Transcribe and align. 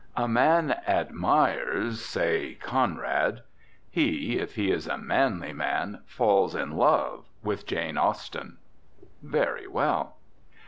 A 0.17 0.27
man 0.27 0.79
admires, 0.87 2.01
say, 2.03 2.55
Conrad. 2.59 3.41
He 3.91 4.39
if 4.39 4.55
he 4.55 4.71
is 4.71 4.87
a 4.87 4.97
manly 4.97 5.53
man 5.53 6.01
falls 6.07 6.55
in 6.55 6.71
love 6.71 7.27
with 7.43 7.67
Jane 7.67 7.99
Austen. 7.99 8.57
Very 9.21 9.67
well. 9.67 10.17